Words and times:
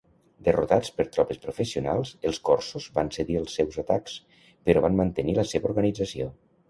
Derrotats 0.45 0.89
per 1.01 1.05
tropes 1.17 1.41
professionals, 1.43 2.13
els 2.29 2.39
corsos 2.49 2.87
van 2.95 3.11
cedir 3.17 3.37
els 3.43 3.59
seus 3.59 3.79
atacs, 3.85 4.17
però 4.71 4.85
van 4.87 4.99
mantenir 5.03 5.37
la 5.43 5.47
seva 5.53 5.71
organització. 5.75 6.33